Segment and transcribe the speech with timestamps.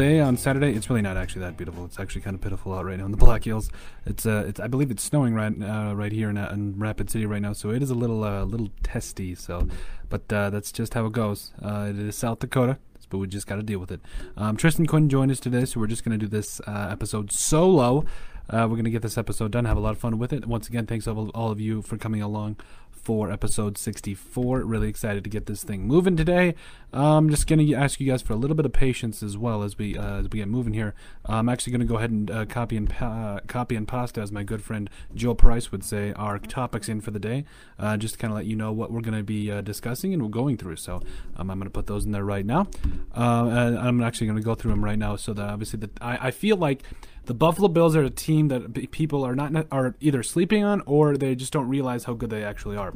[0.00, 0.72] day on Saturday.
[0.72, 1.84] It's really not actually that beautiful.
[1.84, 3.70] It's actually kind of pitiful out right now in the Black Hills.
[4.06, 7.10] It's uh, it's I believe it's snowing right uh, right here in, uh, in Rapid
[7.10, 9.34] City right now, so it is a little uh, little testy.
[9.34, 9.68] So,
[10.08, 11.52] but uh, that's just how it goes.
[11.62, 12.78] Uh, it is South Dakota
[13.08, 14.00] but we just got to deal with it.
[14.36, 17.32] Um, Tristan Quinn joined us today, so we're just going to do this uh, episode
[17.32, 18.04] solo.
[18.48, 20.46] Uh, we're going to get this episode done, have a lot of fun with it.
[20.46, 22.56] Once again, thanks all, all of you for coming along
[23.02, 24.60] for episode 64.
[24.60, 26.54] Really excited to get this thing moving today.
[26.92, 29.38] I'm um, just going to ask you guys for a little bit of patience as
[29.38, 30.94] well as we uh, as we get moving here.
[31.24, 34.20] I'm actually going to go ahead and uh, copy and pa- uh, copy and pasta,
[34.20, 37.44] as my good friend Joe Price would say, our topics in for the day,
[37.78, 40.12] uh, just to kind of let you know what we're going to be uh, discussing
[40.12, 40.76] and we're going through.
[40.76, 40.96] So
[41.36, 42.68] um, I'm going to put those in there right now.
[43.16, 46.28] Uh, I'm actually going to go through them right now, so that obviously that I,
[46.28, 46.82] I feel like
[47.26, 51.16] the Buffalo Bills are a team that people are not are either sleeping on or
[51.16, 52.92] they just don't realize how good they actually are.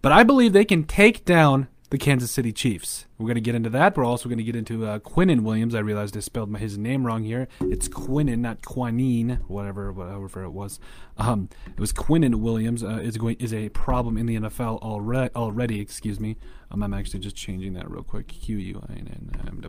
[0.00, 3.04] But I believe they can take down the Kansas City Chiefs.
[3.18, 3.98] We're going to get into that.
[3.98, 5.74] We're also going to get into uh, Quinnen Williams.
[5.74, 7.48] I realized I spelled his name wrong here.
[7.60, 10.80] It's Quinnen, not Quinine, whatever, whatever it was.
[11.18, 15.34] Um, it was Quinnen Williams uh, is going is a problem in the NFL already.
[15.34, 16.38] Already, excuse me.
[16.70, 18.26] Um, I'm actually just changing that real quick.
[18.26, 19.60] Q U I N M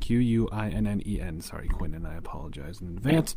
[0.00, 0.18] Q.
[0.18, 1.40] U I N N E N.
[1.40, 3.36] Sorry, Quinn, and I apologize in advance.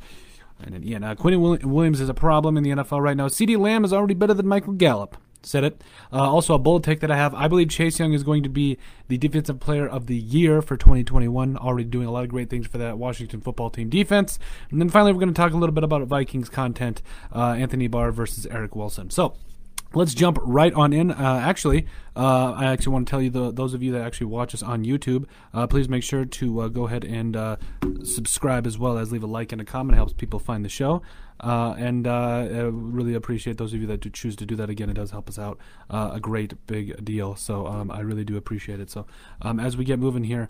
[0.61, 3.27] And then, yeah, uh, Quinn Williams is a problem in the NFL right now.
[3.27, 5.17] CeeDee Lamb is already better than Michael Gallup.
[5.41, 5.81] Said it.
[6.11, 7.33] Uh, also, a bullet take that I have.
[7.33, 8.77] I believe Chase Young is going to be
[9.07, 11.55] the defensive player of the year for 2021.
[11.55, 14.37] Already doing a lot of great things for that Washington football team defense.
[14.69, 17.01] And then finally, we're going to talk a little bit about Vikings content.
[17.33, 19.11] Uh, Anthony Barr versus Eric Wilson.
[19.11, 19.35] So,
[19.93, 21.09] Let's jump right on in.
[21.09, 24.27] Uh, actually, uh, I actually want to tell you the, those of you that actually
[24.27, 27.55] watch us on YouTube, uh, please make sure to uh, go ahead and uh,
[28.03, 29.95] subscribe as well as leave a like and a comment.
[29.95, 31.01] It helps people find the show.
[31.39, 32.05] Uh, and
[32.93, 34.69] really appreciate those of you that do choose to do that.
[34.69, 35.57] Again, it does help us out
[35.89, 37.35] a great big deal.
[37.35, 38.91] So um, I really do appreciate it.
[38.91, 39.07] So
[39.41, 40.47] um, as we get moving here,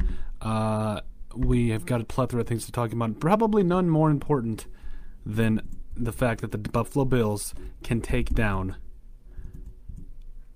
[1.36, 3.20] we have got a plethora of things to talk about.
[3.20, 4.66] Probably none more important
[5.26, 5.62] than
[5.96, 8.76] the fact that the Buffalo Bills can take down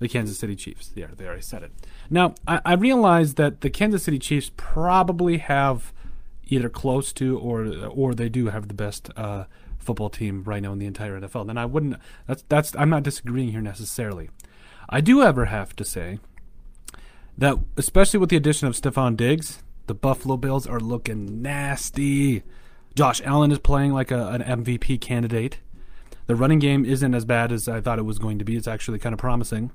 [0.04, 0.92] the Kansas City Chiefs.
[0.94, 1.72] Yeah, they already said it.
[2.10, 5.94] Now, I, I realize that the Kansas City Chiefs probably have
[6.46, 9.46] either close to or or they do have the best uh,
[9.80, 11.50] football team right now in the entire NFL.
[11.50, 11.96] And I wouldn't.
[12.28, 12.76] That's that's.
[12.76, 14.30] I'm not disagreeing here necessarily.
[14.90, 16.20] I do ever have to say
[17.38, 22.44] that, especially with the addition of Stefon Diggs, the Buffalo Bills are looking nasty.
[22.94, 25.60] Josh Allen is playing like a, an MVP candidate.
[26.28, 28.56] The running game isn't as bad as I thought it was going to be.
[28.56, 29.72] It's actually kind of promising.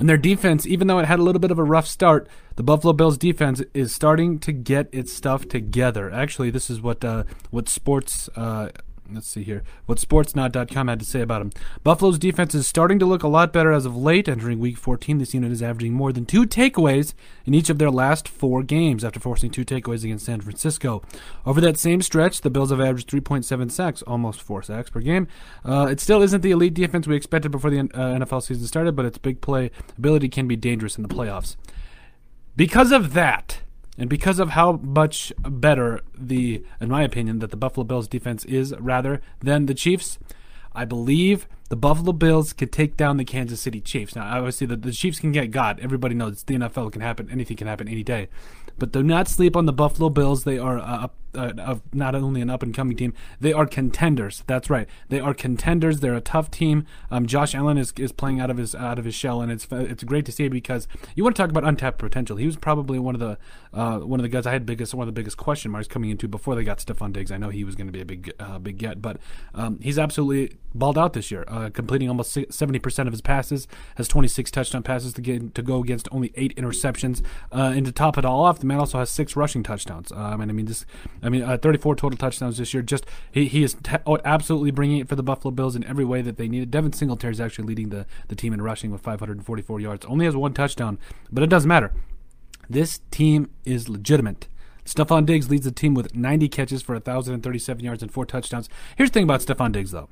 [0.00, 2.62] And their defense, even though it had a little bit of a rough start, the
[2.62, 6.10] Buffalo Bills defense is starting to get its stuff together.
[6.10, 8.70] Actually, this is what uh, what sports uh,
[9.14, 11.50] let's see here what sportsnaut.com had to say about him.
[11.82, 14.28] Buffalo's defense is starting to look a lot better as of late.
[14.28, 17.90] Entering week 14, this unit is averaging more than two takeaways in each of their
[17.90, 21.02] last four games after forcing two takeaways against San Francisco.
[21.44, 25.28] Over that same stretch, the Bills have averaged 3.7 sacks, almost four sacks per game.
[25.64, 28.96] Uh, it still isn't the elite defense we expected before the uh, NFL season started,
[28.96, 31.56] but its big play ability can be dangerous in the playoffs.
[32.56, 33.60] Because of that,
[33.98, 38.44] and because of how much better the, in my opinion, that the Buffalo Bills defense
[38.44, 40.18] is rather than the Chiefs,
[40.72, 44.16] I believe the Buffalo Bills could take down the Kansas City Chiefs.
[44.16, 45.80] Now, obviously, the, the Chiefs can get God.
[45.80, 46.92] Everybody knows the NFL.
[46.92, 47.28] Can happen.
[47.30, 48.28] Anything can happen any day.
[48.78, 50.44] But do not sleep on the Buffalo Bills.
[50.44, 53.66] They are uh, a, a, a, not only an up and coming team, they are
[53.66, 54.42] contenders.
[54.46, 54.88] That's right.
[55.08, 56.00] They are contenders.
[56.00, 56.86] They're a tough team.
[57.10, 59.66] Um, Josh Allen is, is playing out of his out of his shell, and it's
[59.70, 62.36] it's great to see because you want to talk about untapped potential.
[62.36, 63.38] He was probably one of the
[63.72, 66.10] uh, one of the guys I had biggest one of the biggest question marks coming
[66.10, 67.30] into before they got Stefon Diggs.
[67.30, 69.18] I know he was going to be a big uh, big get, but
[69.54, 73.68] um, he's absolutely balled out this year, uh, completing almost seventy percent of his passes,
[73.96, 77.22] has twenty six touchdown passes to get to go against only eight interceptions,
[77.52, 80.12] uh, and to top it all off, the man also has six rushing touchdowns.
[80.12, 80.86] Um, and I mean this,
[81.22, 82.82] I mean uh, thirty four total touchdowns this year.
[82.82, 86.04] Just he, he is te- oh, absolutely bringing it for the Buffalo Bills in every
[86.04, 86.70] way that they need it.
[86.70, 89.62] Devin Singletary is actually leading the the team in rushing with five hundred and forty
[89.62, 90.06] four yards.
[90.06, 90.98] Only has one touchdown,
[91.30, 91.92] but it doesn't matter.
[92.68, 94.46] This team is legitimate.
[94.84, 98.68] Stefon Diggs leads the team with 90 catches for 1,037 yards and four touchdowns.
[98.96, 100.08] Here's the thing about Stefon Diggs, though.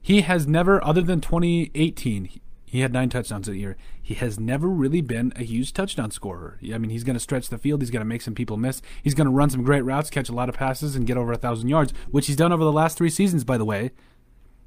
[0.00, 2.40] He has never, other than 2018,
[2.72, 3.76] he had nine touchdowns that year.
[4.00, 6.58] He has never really been a huge touchdown scorer.
[6.72, 7.82] I mean, he's going to stretch the field.
[7.82, 8.80] He's going to make some people miss.
[9.02, 11.32] He's going to run some great routes, catch a lot of passes, and get over
[11.32, 13.90] a thousand yards, which he's done over the last three seasons, by the way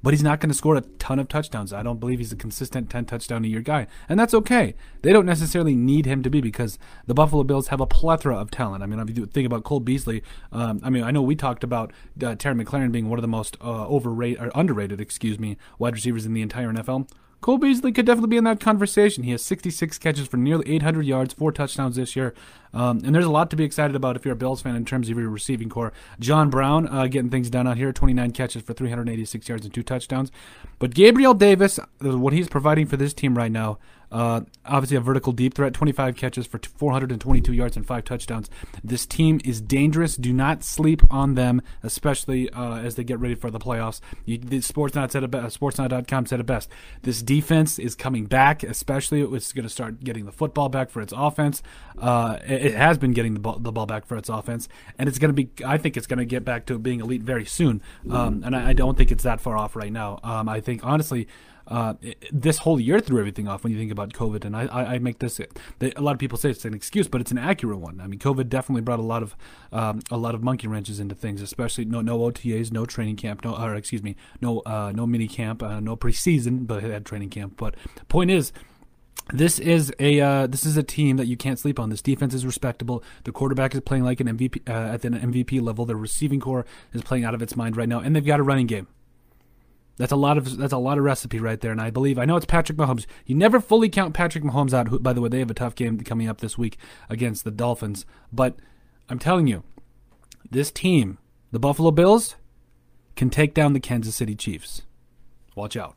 [0.03, 1.73] but he's not going to score a ton of touchdowns.
[1.73, 3.87] I don't believe he's a consistent 10 touchdown a year guy.
[4.07, 4.75] And that's okay.
[5.01, 8.51] They don't necessarily need him to be because the Buffalo Bills have a plethora of
[8.51, 8.83] talent.
[8.83, 10.21] I mean, if you think about Cole Beasley,
[10.51, 11.91] um, I mean, I know we talked about
[12.23, 15.95] uh, Terry McLaurin being one of the most uh, overrated or underrated, excuse me, wide
[15.95, 17.09] receivers in the entire NFL.
[17.45, 19.23] Cole Beasley could definitely be in that conversation.
[19.23, 22.33] He has 66 catches for nearly 800 yards, four touchdowns this year.
[22.73, 24.83] Um, and there's a lot to be excited about if you're a Bills fan in
[24.83, 25.93] terms of your receiving corps.
[26.19, 29.83] John Brown uh, getting things done out here, 29 catches for 386 yards and two
[29.83, 30.31] touchdowns.
[30.79, 33.77] But Gabriel Davis, uh, what he's providing for this team right now,
[34.15, 38.49] uh, obviously, a vertical deep threat, 25 catches for 422 yards and five touchdowns.
[38.81, 40.15] This team is dangerous.
[40.15, 43.99] Do not sleep on them, especially uh, as they get ready for the playoffs.
[44.23, 46.69] You, Sportsnet said it best, Sportsnet.com said it best.
[47.01, 51.01] This defense is coming back, especially it's going to start getting the football back for
[51.01, 51.61] its offense.
[51.97, 55.09] Uh, it, it, has been getting the ball, the ball back for its offense, and
[55.09, 55.49] it's going to be.
[55.65, 57.81] I think it's going to get back to being elite very soon.
[58.09, 60.19] Um, and I, I, don't think it's that far off right now.
[60.23, 61.27] Um, I think honestly
[61.67, 61.95] uh,
[62.31, 64.45] this whole year threw everything off when you think about COVID.
[64.45, 67.31] And I, I, make this a lot of people say it's an excuse, but it's
[67.31, 67.99] an accurate one.
[67.99, 69.35] I mean, COVID definitely brought a lot of
[69.71, 73.43] um, a lot of monkey wrenches into things, especially no no OTAs, no training camp,
[73.43, 77.29] no or excuse me, no uh, no mini camp, uh, no preseason, but had training
[77.29, 77.55] camp.
[77.57, 78.53] But the point is
[79.33, 81.89] this is a uh, this is a team that you can't sleep on.
[81.89, 83.03] This defense is respectable.
[83.23, 85.85] The quarterback is playing like an MVP uh, at an MVP level.
[85.85, 88.43] The receiving corps is playing out of its mind right now, and they've got a
[88.43, 88.87] running game.
[89.97, 92.25] That's a lot of that's a lot of recipe right there, and I believe I
[92.25, 93.05] know it's Patrick Mahomes.
[93.25, 94.89] You never fully count Patrick Mahomes out.
[94.89, 96.77] Who, by the way, they have a tough game coming up this week
[97.09, 98.05] against the Dolphins.
[98.31, 98.57] But
[99.09, 99.63] I'm telling you,
[100.49, 101.17] this team,
[101.51, 102.35] the Buffalo Bills,
[103.15, 104.81] can take down the Kansas City Chiefs.
[105.55, 105.95] Watch out.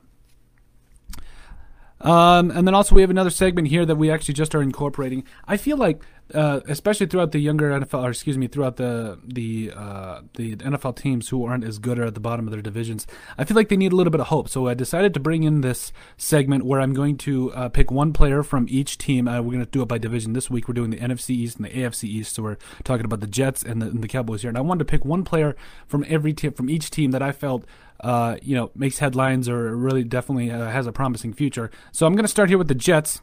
[2.01, 5.25] Um, and then also we have another segment here that we actually just are incorporating.
[5.47, 6.01] I feel like
[6.35, 10.97] uh, especially throughout the younger NFL, or excuse me, throughout the the uh, the NFL
[10.97, 13.69] teams who aren't as good or at the bottom of their divisions, I feel like
[13.69, 14.49] they need a little bit of hope.
[14.49, 18.13] So I decided to bring in this segment where I'm going to uh, pick one
[18.13, 19.27] player from each team.
[19.27, 20.69] Uh, we're going to do it by division this week.
[20.69, 23.63] We're doing the NFC East and the AFC East, so we're talking about the Jets
[23.63, 24.49] and the, and the Cowboys here.
[24.49, 27.33] And I wanted to pick one player from every team, from each team that I
[27.33, 27.65] felt
[28.01, 31.71] uh, you know makes headlines or really definitely uh, has a promising future.
[31.93, 33.21] So I'm going to start here with the Jets.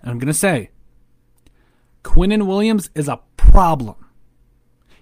[0.00, 0.70] And I'm going to say
[2.02, 3.96] Quinnen Williams is a problem.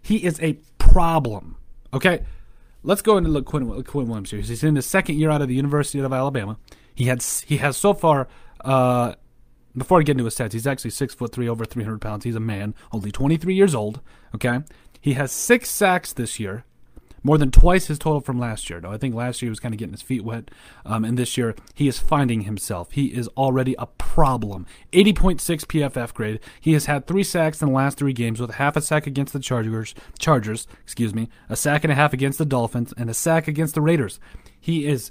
[0.02, 1.56] He is a problem.
[1.93, 2.25] Okay?
[2.82, 4.41] Let's go into look Quinn, Quinn Williams here.
[4.41, 6.58] He's in his second year out of the University of Alabama.
[6.94, 8.29] He had he has so far
[8.64, 9.14] uh,
[9.76, 12.25] before I get into his stats, he's actually six foot three, over three hundred pounds.
[12.25, 14.00] He's a man, only twenty three years old.
[14.35, 14.61] Okay,
[15.00, 16.64] he has six sacks this year
[17.22, 18.81] more than twice his total from last year.
[18.81, 20.50] Though I think last year he was kind of getting his feet wet,
[20.84, 22.93] um, and this year he is finding himself.
[22.93, 24.67] He is already a problem.
[24.93, 26.40] 80.6 PFF grade.
[26.61, 29.32] He has had three sacks in the last three games, with half a sack against
[29.32, 33.14] the Chargers, Chargers, excuse me, a sack and a half against the Dolphins, and a
[33.14, 34.20] sack against the Raiders.
[34.58, 35.11] He is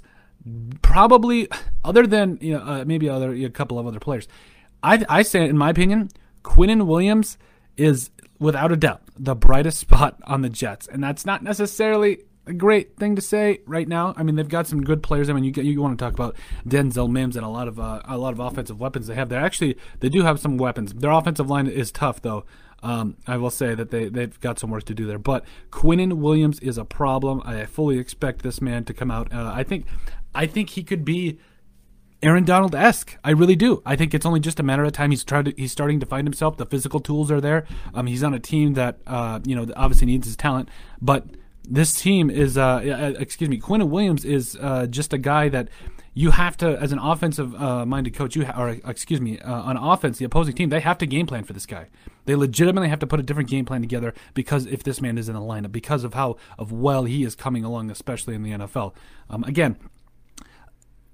[0.82, 1.48] probably,
[1.84, 4.28] other than you know uh, maybe other a couple of other players,
[4.82, 6.10] I I say in my opinion,
[6.42, 7.38] Quinnen Williams
[7.76, 8.10] is
[8.40, 10.88] without a doubt, the brightest spot on the Jets.
[10.88, 14.14] And that's not necessarily a great thing to say right now.
[14.16, 15.30] I mean, they've got some good players.
[15.30, 16.34] I mean, you get, you want to talk about
[16.66, 19.28] Denzel Mims and a lot of uh, a lot of offensive weapons they have.
[19.28, 20.92] They actually they do have some weapons.
[20.92, 22.44] Their offensive line is tough though.
[22.82, 25.18] Um, I will say that they they've got some work to do there.
[25.18, 27.42] But Quinnen Williams is a problem.
[27.44, 29.32] I fully expect this man to come out.
[29.32, 29.86] Uh, I think
[30.34, 31.38] I think he could be
[32.22, 33.16] Aaron Donald esque.
[33.24, 33.82] I really do.
[33.86, 35.10] I think it's only just a matter of time.
[35.10, 35.46] He's tried.
[35.46, 36.56] To, he's starting to find himself.
[36.56, 37.66] The physical tools are there.
[37.94, 40.68] Um, he's on a team that uh, you know obviously needs his talent,
[41.00, 41.26] but
[41.68, 45.68] this team is uh, uh excuse me, Quinnen Williams is uh, just a guy that
[46.12, 49.62] you have to, as an offensive uh, minded coach, you ha- or excuse me, uh,
[49.62, 51.86] on offense, the opposing team, they have to game plan for this guy.
[52.24, 55.28] They legitimately have to put a different game plan together because if this man is
[55.28, 58.50] in the lineup, because of how of well he is coming along, especially in the
[58.50, 58.92] NFL.
[59.28, 59.76] Um, again,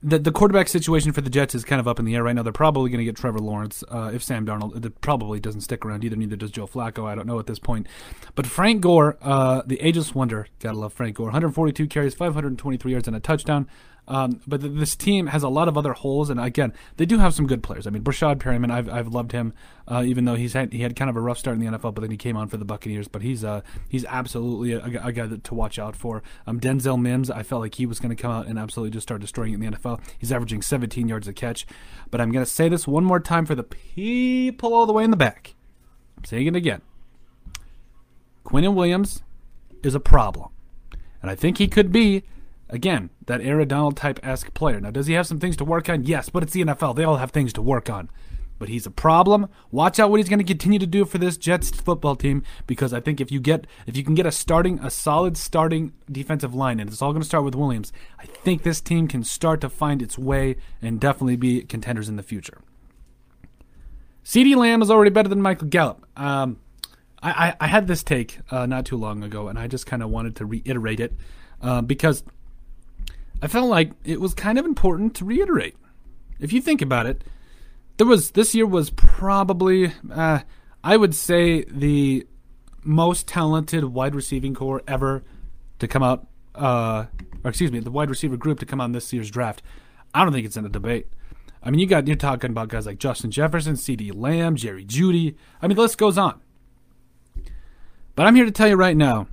[0.02, 2.34] the the quarterback situation for the Jets is kind of up in the air right
[2.34, 2.42] now.
[2.42, 6.04] They're probably going to get Trevor Lawrence uh, if Sam Darnold probably doesn't stick around
[6.04, 6.16] either.
[6.16, 7.06] Neither does Joe Flacco.
[7.06, 7.86] I don't know at this point.
[8.34, 11.26] But Frank Gore, uh, the ageless wonder, gotta love Frank Gore.
[11.26, 13.68] 142 carries, 523 yards, and a touchdown.
[14.08, 17.18] Um, but th- this team has a lot of other holes, and again, they do
[17.18, 17.86] have some good players.
[17.86, 19.52] I mean, Breshad Perriman, I've I've loved him,
[19.88, 21.94] uh, even though he's had he had kind of a rough start in the NFL,
[21.94, 23.08] but then he came on for the Buccaneers.
[23.08, 26.22] But he's uh he's absolutely a, a guy to watch out for.
[26.46, 29.06] Um, Denzel Mims, I felt like he was going to come out and absolutely just
[29.06, 30.00] start destroying it in the NFL.
[30.18, 31.66] He's averaging 17 yards a catch.
[32.10, 35.04] But I'm going to say this one more time for the people all the way
[35.04, 35.54] in the back.
[36.16, 36.82] I'm saying it again.
[38.44, 39.22] Quinnen Williams
[39.82, 40.50] is a problem,
[41.20, 42.22] and I think he could be
[42.68, 44.80] Again, that Aaron Donald type esque player.
[44.80, 46.04] Now, does he have some things to work on?
[46.04, 46.96] Yes, but it's the NFL.
[46.96, 48.10] They all have things to work on.
[48.58, 49.48] But he's a problem.
[49.70, 52.92] Watch out what he's going to continue to do for this Jets football team because
[52.92, 56.54] I think if you get if you can get a starting a solid starting defensive
[56.54, 59.60] line and it's all going to start with Williams, I think this team can start
[59.60, 62.62] to find its way and definitely be contenders in the future.
[64.24, 66.04] CeeDee Lamb is already better than Michael Gallup.
[66.18, 66.58] Um,
[67.22, 70.02] I, I, I, had this take uh, not too long ago, and I just kind
[70.02, 71.14] of wanted to reiterate it
[71.62, 72.24] uh, because
[73.42, 75.76] I felt like it was kind of important to reiterate.
[76.40, 77.24] if you think about it,
[77.96, 80.40] there was this year was probably uh,
[80.84, 82.26] I would say the
[82.82, 85.24] most talented wide receiving corps ever
[85.78, 86.26] to come out.
[86.54, 87.06] Uh,
[87.44, 89.62] or excuse me, the wide receiver group to come in this year's draft.
[90.14, 91.08] I don't think it's in a debate.
[91.62, 95.34] I mean, you got you're talking about guys like Justin Jefferson, CeeDee Lamb, Jerry Jeudy.
[95.60, 96.40] I mean, the list goes on.
[98.14, 99.28] But I'm here to tell you right now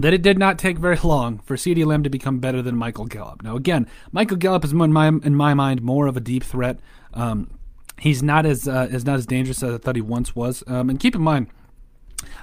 [0.00, 3.06] that it did not take very long for CeeDee Lamb to become better than Michael
[3.06, 3.42] Gallup.
[3.42, 6.78] Now, again, Michael Gallup is in my in my mind more of a deep threat.
[7.14, 7.50] Um,
[7.98, 10.62] he's not as uh, is not as dangerous as I thought he once was.
[10.66, 11.48] Um, and keep in mind,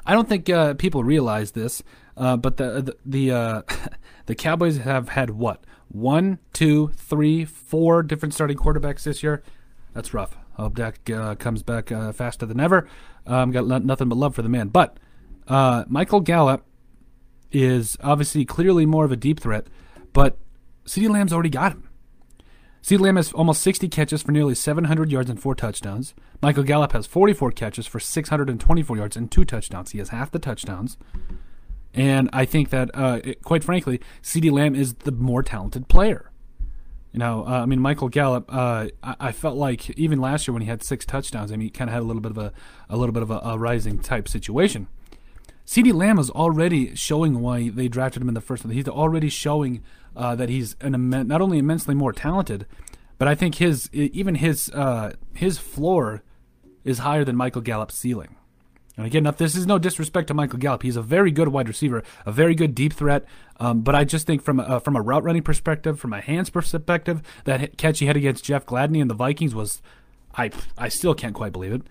[0.05, 1.83] I don't think uh, people realize this,
[2.17, 3.61] uh, but the the the, uh,
[4.25, 9.43] the Cowboys have had what one, two, three, four different starting quarterbacks this year.
[9.93, 10.37] That's rough.
[10.53, 12.87] Hope Dak uh, comes back uh, faster than ever.
[13.25, 14.97] Um, got nothing but love for the man, but
[15.47, 16.65] Michael Gallup
[17.53, 19.67] is obviously clearly more of a deep threat,
[20.11, 20.37] but
[20.85, 21.89] CeeDee Lamb's already got him.
[22.81, 26.13] CeeDee Lamb has almost 60 catches for nearly 700 yards and four touchdowns.
[26.41, 29.91] Michael Gallup has 44 catches for 624 yards and two touchdowns.
[29.91, 30.97] He has half the touchdowns.
[31.93, 36.31] And I think that, uh, it, quite frankly, CeeDee Lamb is the more talented player.
[37.13, 38.51] You know, uh, I mean, Michael Gallup.
[38.53, 41.67] Uh, I, I, felt like even last year when he had six touchdowns, I mean,
[41.67, 42.51] he kind of had a little bit of a,
[42.89, 44.87] a little bit of a, a rising type situation.
[45.65, 48.63] CeeDee Lamb is already showing why they drafted him in the first.
[48.63, 49.81] He's already showing
[50.15, 52.65] uh, that he's an not only immensely more talented,
[53.17, 56.21] but I think his even his uh, his floor
[56.83, 58.35] is higher than Michael Gallup's ceiling.
[58.95, 60.83] And again, this is no disrespect to Michael Gallup.
[60.83, 63.25] He's a very good wide receiver, a very good deep threat.
[63.59, 66.21] Um, but I just think from a, uh, from a route running perspective, from a
[66.21, 69.81] hands perspective, that catch he had against Jeff Gladney and the Vikings was,
[70.35, 71.81] I I still can't quite believe it.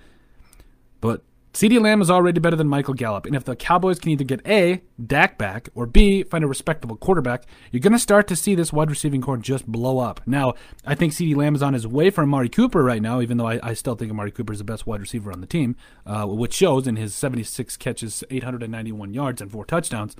[1.00, 1.22] But
[1.52, 3.26] CeeDee Lamb is already better than Michael Gallup.
[3.26, 6.96] And if the Cowboys can either get A, Dak back, or B, find a respectable
[6.96, 10.22] quarterback, you're going to start to see this wide receiving corps just blow up.
[10.26, 10.54] Now,
[10.86, 13.46] I think CeeDee Lamb is on his way for Amari Cooper right now, even though
[13.46, 16.24] I, I still think Amari Cooper is the best wide receiver on the team, uh,
[16.26, 20.16] which shows in his 76 catches, 891 yards, and four touchdowns.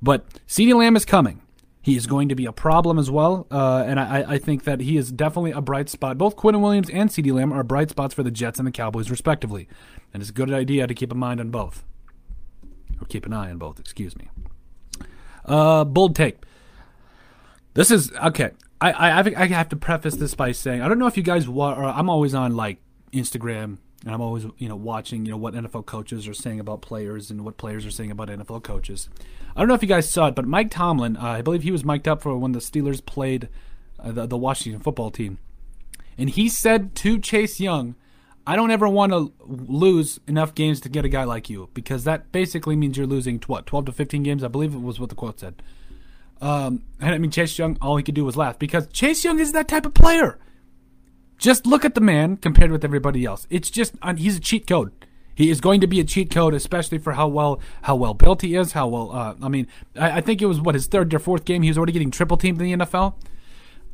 [0.00, 1.42] But CeeDee Lamb is coming.
[1.82, 4.80] He is going to be a problem as well, uh, and I, I, think that
[4.80, 6.18] he is definitely a bright spot.
[6.18, 9.10] Both Quinnen Williams and CeeDee Lamb are bright spots for the Jets and the Cowboys,
[9.10, 9.66] respectively,
[10.12, 11.84] and it's a good idea to keep a mind on both,
[13.00, 13.78] or keep an eye on both.
[13.78, 14.28] Excuse me.
[15.44, 16.38] Uh, bold take.
[17.74, 18.50] This is okay.
[18.80, 21.46] I, I I have to preface this by saying I don't know if you guys.
[21.46, 22.78] I'm always on like
[23.12, 26.80] Instagram and I'm always you know watching you know what NFL coaches are saying about
[26.82, 29.08] players and what players are saying about NFL coaches.
[29.54, 31.70] I don't know if you guys saw it, but Mike Tomlin, uh, I believe he
[31.70, 33.48] was mic'd up for when the Steelers played
[33.98, 35.38] uh, the, the Washington football team,
[36.16, 37.94] and he said to Chase Young,
[38.50, 42.04] "I don't ever want to lose enough games to get a guy like you because
[42.04, 44.42] that basically means you're losing what 12 to 15 games.
[44.42, 45.62] I believe it was what the quote said."
[46.40, 49.38] Um, and I mean Chase Young, all he could do was laugh because Chase Young
[49.38, 50.38] is that type of player.
[51.38, 53.46] Just look at the man compared with everybody else.
[53.50, 54.92] It's just he's a cheat code.
[55.34, 58.42] He is going to be a cheat code, especially for how well how well built
[58.42, 58.72] he is.
[58.72, 59.66] How well, uh, I mean,
[59.96, 61.62] I, I, think it was what his third or fourth game.
[61.62, 63.14] He was already getting triple teamed in the NFL.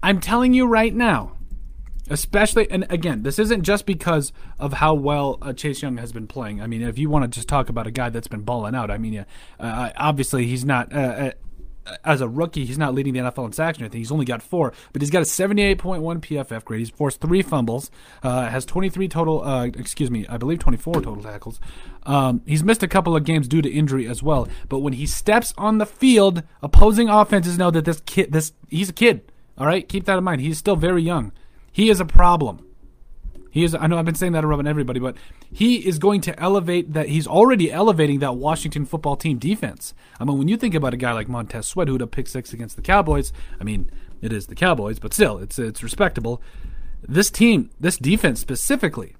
[0.02, 1.35] I'm telling you right now,
[2.10, 6.26] especially and again, this isn't just because of how well uh, Chase Young has been
[6.26, 6.60] playing.
[6.60, 8.90] I mean, if you want to just talk about a guy that's been balling out,
[8.90, 9.24] I mean, yeah,
[9.58, 11.30] uh, obviously he's not uh, uh,
[12.04, 14.00] as a rookie, he's not leading the NFL in sacks or anything.
[14.00, 16.80] He's only got four, but he's got a 78.1 PFF grade.
[16.80, 17.90] He's forced three fumbles,
[18.22, 21.60] uh, has 23 total, uh, excuse me, I believe 24 total tackles.
[22.04, 24.48] Um, he's missed a couple of games due to injury as well.
[24.68, 28.88] But when he steps on the field, opposing offenses know that this kid, this he's
[28.88, 29.32] a kid.
[29.58, 30.42] All right, keep that in mind.
[30.42, 31.32] He's still very young.
[31.76, 32.66] He is a problem.
[33.50, 33.74] He is.
[33.74, 35.14] I know I've been saying that around everybody, but
[35.52, 37.10] he is going to elevate that.
[37.10, 39.92] He's already elevating that Washington football team defense.
[40.18, 42.28] I mean, when you think about a guy like Montez Sweat who had a pick
[42.28, 43.30] six against the Cowboys,
[43.60, 43.90] I mean,
[44.22, 46.40] it is the Cowboys, but still, it's it's respectable.
[47.06, 49.14] This team, this defense specifically,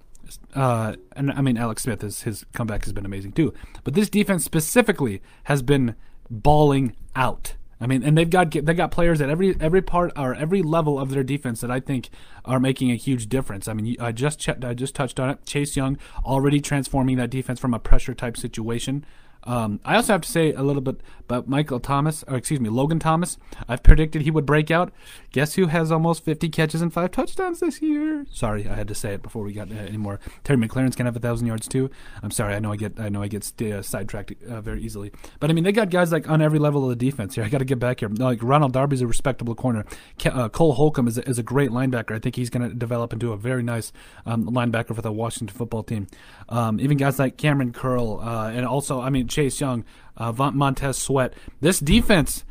[0.55, 3.53] uh, and I mean, Alex Smith, his, his comeback has been amazing too.
[3.85, 5.95] But this defense specifically has been
[6.31, 7.57] balling out.
[7.81, 10.99] I mean, and they've got they got players at every every part or every level
[10.99, 12.09] of their defense that I think
[12.45, 13.69] are making a huge difference.
[13.69, 15.45] I mean, I just checked, I just touched on it.
[15.45, 19.05] Chase Young already transforming that defense from a pressure type situation
[19.47, 22.69] um, I also have to say a little bit about Michael Thomas, or excuse me,
[22.69, 23.39] Logan Thomas.
[23.69, 24.93] I've predicted he would break out.
[25.33, 28.27] Guess who has almost 50 catches and five touchdowns this year?
[28.31, 30.21] Sorry, I had to say it before we got uh, any more.
[30.45, 31.91] Terry McLaurin's can have a thousand yards too.
[32.23, 35.13] I'm sorry, I know I get I know I get uh, sidetracked uh, very easily.
[35.41, 37.45] But I mean, they got guys like on every level of the defense here.
[37.45, 38.09] I got to get back here.
[38.09, 39.85] Like Ronald Darby's a respectable corner.
[40.25, 42.15] Uh, Cole Holcomb is a, is a great linebacker.
[42.15, 43.93] I think he's to develop into a very nice
[44.25, 46.07] um, linebacker for the Washington football team.
[46.49, 49.85] Um, even guys like Kamren Curl uh, and also I mean Chase Young,
[50.17, 51.35] uh, Montez Sweat.
[51.61, 52.43] This defense,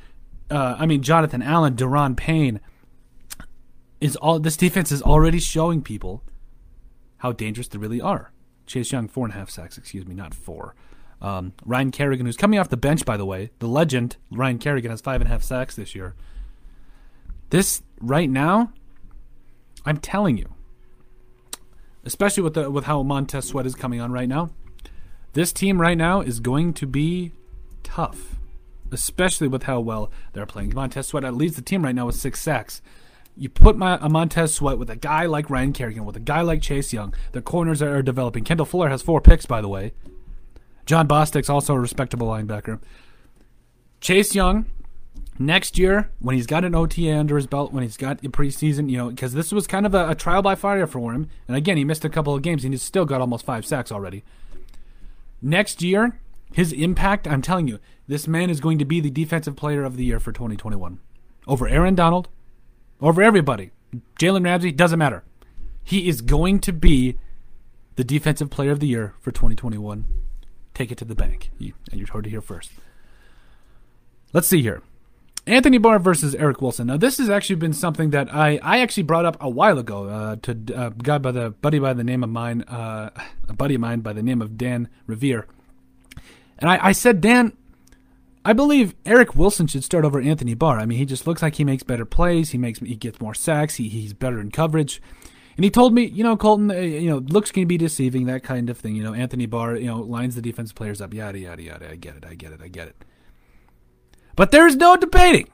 [0.51, 2.60] uh, I mean, Jonathan Allen, Da'Ron Payne,
[4.00, 6.22] is all this defense is already showing people
[7.18, 8.32] how dangerous they really are.
[8.68, 10.75] Chase Young, four and a half sacks, excuse me, not four.
[11.22, 14.92] Um, Ryan Kerrigan, who's coming off the bench, by the way, the legend Ryan Kerrigan
[14.92, 16.13] has five and a half sacks this year.
[17.50, 18.72] This right now,
[19.88, 20.54] I'm telling you,
[22.04, 24.51] especially with the with how Montez Sweat is coming on right now,
[25.36, 27.34] this team right now is going to be
[27.84, 28.38] tough,
[28.89, 30.74] especially with how well they're playing.
[30.74, 32.82] Montez Sweat leads the team right now with six sacks.
[33.36, 36.39] You put my, a Montez Sweat with a guy like Ryan Kerrigan, with a guy
[36.39, 37.13] like Chase Young.
[37.34, 38.46] The corners are, are developing.
[38.46, 39.92] Kendall Fuller has four picks, by the way.
[40.86, 42.80] Jon Bostic's also a respectable linebacker.
[44.00, 44.68] Chase Young,
[45.38, 48.89] next year, when he's got an OTA under his belt, when he's got the preseason,
[48.89, 51.27] you know, because this was kind of a, a, trial by fire for him.
[51.50, 53.92] And again, he missed a couple of games and he's still got almost five sacks
[53.92, 54.24] already.
[55.42, 56.20] Next year,
[56.54, 59.98] his impact, I'm telling you, this man is going to be the defensive player of
[59.98, 61.00] the year for 2021.
[61.48, 62.30] Over Aaron Donald,
[63.01, 63.72] over everybody.
[64.20, 65.24] Jalen Ramsey, doesn't matter.
[65.84, 67.18] He is going to be
[67.96, 70.06] the defensive player of the year for 2021.
[70.74, 71.51] Take it to the bank.
[71.58, 72.72] You, and you heard it here first.
[74.34, 74.82] Let's see here.
[75.48, 76.88] Anthony Barr versus Eric Wilson.
[76.88, 80.06] Now, this has actually been something that I, I actually brought up a while ago
[80.06, 83.12] uh, to a guy by the buddy by the name of mine, uh,
[83.48, 85.46] a buddy of mine by the name of Dan Revere.
[86.58, 87.56] And I, I said, Dan,
[88.44, 90.80] I believe Eric Wilson should start over Anthony Barr.
[90.80, 92.52] I mean, he just looks like he makes better plays.
[92.52, 93.75] He makes he gets more sacks.
[93.75, 95.02] He, he's better in coverage.
[95.58, 98.44] And he told me, you know, Colton, uh, you know, looks can be deceiving, that
[98.44, 98.96] kind of thing.
[98.96, 101.90] You know, Anthony Barr, you know, lines the defense players up, yada yada yada.
[101.90, 103.06] I get it, I get it, I get it.
[104.36, 105.50] But there's no debating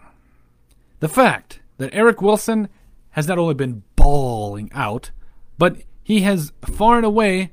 [0.99, 2.69] the fact that Eric Wilson
[3.11, 5.11] has not only been balling out,
[5.57, 7.51] but he has far and away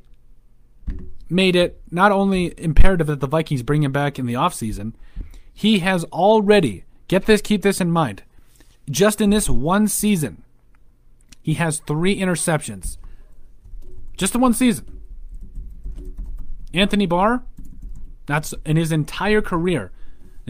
[1.31, 4.95] made it not only imperative that the Vikings bring him back in the offseason,
[5.53, 8.23] he has already, get this, keep this in mind,
[8.91, 10.43] just in this one season,
[11.43, 12.97] he has three interceptions.
[14.17, 15.01] Just in one season.
[16.73, 17.43] Anthony Barr,
[18.27, 19.91] that's in his entire career,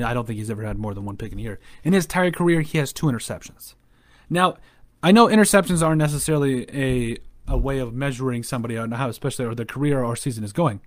[0.05, 1.59] I don't think he's ever had more than one pick in a year.
[1.85, 3.75] In his entire career, he has two interceptions.
[4.31, 4.57] Now,
[5.03, 7.19] I know interceptions aren't necessarily a
[7.51, 10.81] a way of measuring somebody on how, especially or their career or season is going,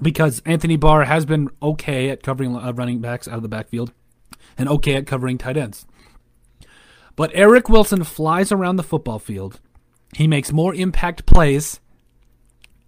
[0.00, 3.92] because Anthony Barr has been okay at covering uh, running backs out of the backfield,
[4.56, 5.86] and okay at covering tight ends.
[7.16, 9.60] But Eric Wilson flies around the football field.
[10.14, 11.80] He makes more impact plays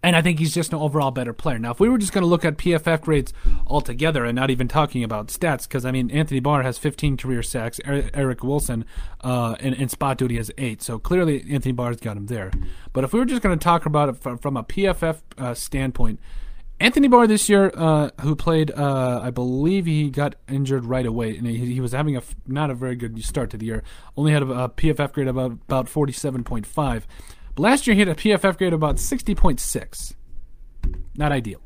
[0.04, 1.58] and I think he's just an overall better player.
[1.58, 3.32] Now, if we were just going to look at PFF grades
[3.66, 7.42] altogether and not even talking about stats, because I mean, Anthony Barr has 15 career
[7.42, 8.84] sacks, Eric Wilson
[9.22, 10.82] uh, in, in, spot duty has eight.
[10.82, 12.50] So clearly, Anthony Barr's got him there.
[12.92, 15.54] But if we were just going to talk about it from, from a PFF uh,
[15.54, 16.20] standpoint,
[16.80, 21.34] Anthony Barr this year, uh, who played, uh, I believe he got injured right away,
[21.34, 23.82] and he, he, was having a not a very good start to the year.
[24.18, 27.04] Only had a, a PFF grade of about, about 47.5.
[27.56, 30.14] Last year he had a PFF grade of about 60.6.
[31.16, 31.60] Not ideal.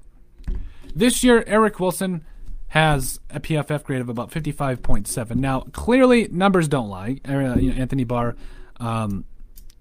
[0.94, 2.24] This year, Eric Wilson
[2.68, 5.37] has a PFF grade of about 55.7.
[5.37, 7.20] Now, clearly, numbers don't lie.
[7.27, 8.37] Uh, you know, Anthony Barr
[8.79, 9.24] um,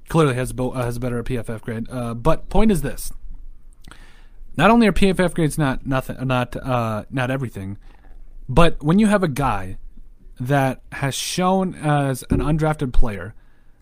[0.07, 1.87] clearly has, uh, has a better PFF grade.
[1.89, 3.11] Uh, but point is this:
[4.55, 7.77] not only are PFF grades not nothing, not uh, not everything,
[8.47, 9.77] but when you have a guy
[10.39, 13.33] that has shown as an undrafted player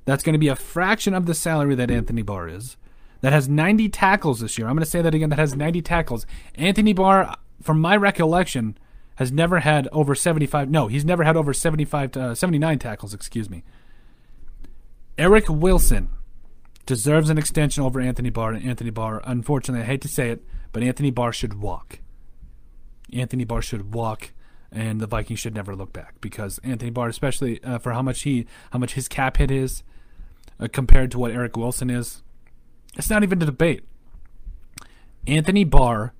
[0.06, 2.78] that's going to be a fraction of the salary that Anthony Barr is.
[3.22, 4.68] That has 90 tackles this year.
[4.68, 5.30] I'm going to say that again.
[5.30, 6.26] That has 90 tackles.
[6.54, 8.78] Anthony Barr, from my recollection,
[9.16, 10.70] has never had over 75.
[10.70, 13.14] No, he's never had over 75 to, uh, 79 tackles.
[13.14, 13.64] Excuse me.
[15.18, 16.10] Eric Wilson
[16.86, 18.52] deserves an extension over Anthony Barr.
[18.52, 22.00] And Anthony Barr, unfortunately, I hate to say it, but Anthony Barr should walk.
[23.12, 24.34] Anthony Barr should walk
[24.72, 28.24] and the Vikings should never look back because Anthony Barr, especially uh, for how much
[28.24, 29.84] he, how much his cap hit is,
[30.60, 32.22] uh, compared to what Eric Wilson is.
[32.98, 33.84] It's not even a debate.
[35.28, 36.14] Anthony Barr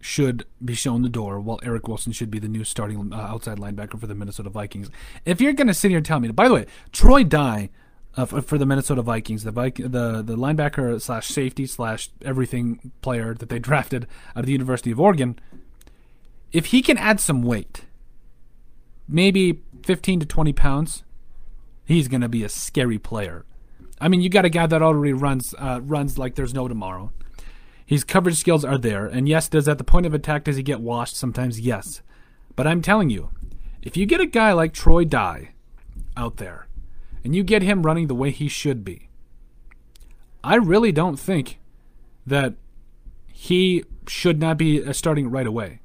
[0.00, 3.58] should be shown the door, while Eric Wilson should be the new starting uh, outside
[3.58, 4.90] linebacker for the Minnesota Vikings.
[5.24, 7.70] If you're going to sit here and tell me, by the way, Troy Dye
[8.16, 12.92] uh, for, for, the Minnesota Vikings, the Viking, the the linebacker slash safety slash everything
[13.00, 15.38] player that they drafted out of the University of Oregon,
[16.52, 17.82] if he can add some weight,
[19.08, 21.04] maybe 15 to 20 pounds,
[21.84, 23.44] he's going to be a scary player.
[24.02, 27.12] I mean, you got a guy that already runs uh, runs like there's no tomorrow.
[27.86, 30.62] His coverage skills are there, and yes, does at the point of attack does he
[30.64, 31.60] get washed sometimes?
[31.60, 32.02] Yes,
[32.56, 33.30] but I'm telling you,
[33.80, 35.50] if you get a guy like Troy Dye
[36.16, 36.66] out there,
[37.22, 39.08] and you get him running the way he should be,
[40.42, 41.60] I really don't think
[42.26, 42.54] that
[43.32, 45.80] he should not be uh, starting right away.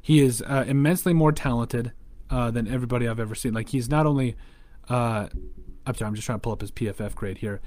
[0.00, 1.90] He is uh, immensely more talented
[2.30, 3.52] uh, than everybody I've ever seen.
[3.52, 4.36] Like he's not only
[4.88, 5.28] uh,
[5.88, 7.60] I'm sorry, I'm just trying to pull up his PFF grade here.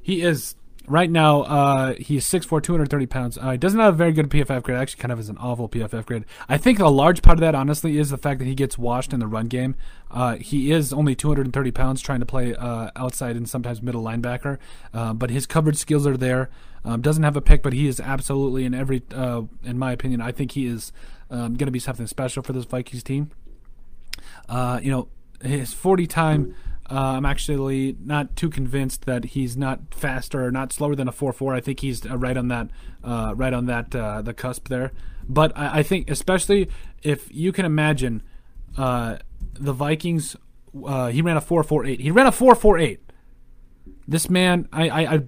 [0.00, 0.54] He is
[0.86, 1.42] right now.
[1.42, 3.38] Uh, he's 6'4", 230 pounds.
[3.38, 4.78] Uh, he doesn't have a very good PFF grade.
[4.78, 6.24] Actually, kind of has an awful PFF grade.
[6.48, 9.12] I think a large part of that, honestly, is the fact that he gets washed
[9.12, 9.74] in the run game.
[10.10, 14.58] Uh, he is only 230 pounds, trying to play uh, outside and sometimes middle linebacker.
[14.92, 16.50] Uh, but his coverage skills are there.
[16.84, 19.02] Um, doesn't have a pick, but he is absolutely in every.
[19.14, 20.92] Uh, in my opinion, I think he is
[21.30, 23.30] um, going to be something special for this Vikings team.
[24.48, 25.08] Uh, you know,
[25.42, 26.54] his 40 time.
[26.90, 31.12] Uh, I'm actually not too convinced that he's not faster or not slower than a
[31.12, 31.54] 4-4.
[31.54, 32.70] I think he's uh, right on that,
[33.04, 34.90] uh, right on that uh, the cusp there.
[35.28, 36.68] But I, I, think, especially
[37.02, 38.22] if you can imagine,
[38.76, 39.18] uh,
[39.54, 40.36] the Vikings.
[40.84, 42.00] Uh, he ran a 4-4-8.
[42.00, 42.98] He ran a 4-4-8.
[44.06, 45.22] This man, I, I,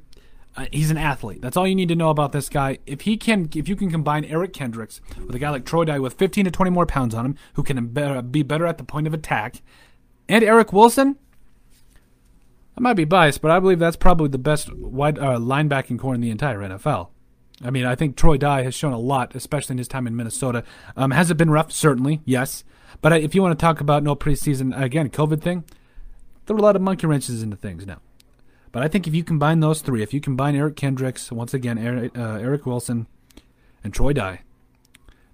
[0.57, 1.43] I he's an athlete.
[1.43, 2.79] That's all you need to know about this guy.
[2.87, 5.99] If he can, if you can combine Eric Kendricks with a guy like Troy Dye
[5.99, 9.07] with 15 to 20 more pounds on him, who can be better at the point
[9.07, 9.63] of attack,
[10.29, 11.17] and Eric Wilson,
[12.77, 16.15] I might be biased, but I believe that's probably the best wide uh, linebacking corps
[16.15, 17.09] in the entire NFL.
[17.65, 20.17] I mean, I think Troy Dye has shown a lot, especially in his time in
[20.17, 20.65] Minnesota.
[20.97, 21.71] Um, has it been rough?
[21.71, 22.65] Certainly, yes.
[23.01, 25.65] But if you want to talk about no preseason, again, COVID thing,
[26.47, 28.01] there are a lot of monkey wrenches into things now.
[28.73, 31.79] But I think if you combine those three, if you combine Eric Kendricks, once again,
[31.79, 33.07] Eric, uh, Eric Wilson,
[33.85, 34.41] and Troy Dye,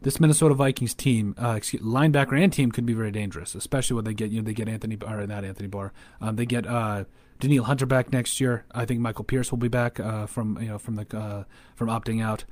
[0.02, 4.04] this Minnesota Vikings team, uh, excuse, linebacker and team, could be very dangerous, especially when
[4.04, 7.04] they get you know they get Anthony or not Anthony Barr, um, they get uh,
[7.38, 8.64] Danielle Hunter back next year.
[8.72, 11.88] I think Michael Pierce will be back uh, from you know from the uh, from
[11.88, 12.44] opting out.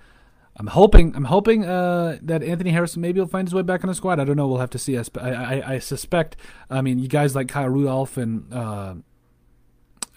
[0.59, 3.89] I'm hoping I'm hoping uh, that Anthony Harrison maybe will find his way back in
[3.89, 4.19] the squad.
[4.19, 4.49] I don't know.
[4.49, 4.97] We'll have to see.
[4.97, 6.37] I, I, I suspect.
[6.71, 8.95] I mean, you guys like Kyle Rudolph and uh,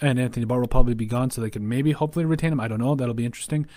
[0.01, 2.59] and Anthony Barr will probably be gone, so they can maybe hopefully retain him.
[2.59, 2.95] I don't know.
[2.95, 3.67] That'll be interesting.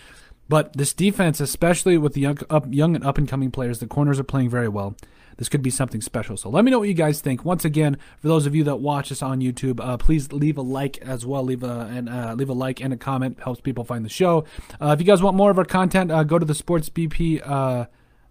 [0.49, 3.87] But this defense, especially with the young, up, young and up and coming players, the
[3.87, 4.95] corners are playing very well.
[5.37, 6.37] This could be something special.
[6.37, 7.45] So let me know what you guys think.
[7.45, 10.63] Once again, for those of you that watch us on YouTube, uh, please leave a
[10.63, 11.43] like as well.
[11.43, 14.45] Leave a and uh, leave a like and a comment helps people find the show.
[14.81, 17.41] Uh, if you guys want more of our content, uh, go to the Sports BP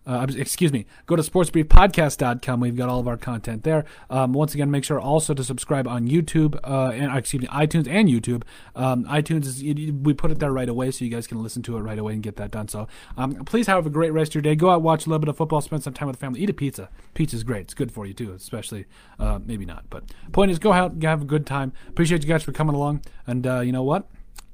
[0.08, 2.60] uh, uh, excuse me, go to sportsbriefpodcast.com.
[2.60, 3.86] We've got all of our content there.
[4.10, 7.88] Um, once again, make sure also to subscribe on YouTube uh, and excuse me, iTunes
[7.88, 8.44] and YouTube.
[8.76, 11.78] Um, iTunes is we put it there right away, so you guys can listen to
[11.78, 12.68] it right away and get that done.
[12.68, 14.56] So um, please have a great rest of your day.
[14.56, 16.50] Go out, watch a little bit of football, spend some time with the family, eat
[16.50, 16.90] a pizza.
[17.14, 17.62] Pizza's great.
[17.62, 18.86] It's good for you too, especially
[19.20, 21.74] uh, maybe not, but point is, go out, have a good time.
[21.88, 24.10] Appreciate you guys for coming along, and uh, you know what?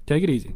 [0.06, 0.56] Take it easy.